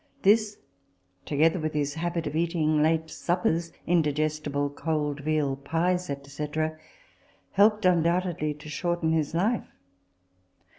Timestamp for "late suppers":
2.81-3.71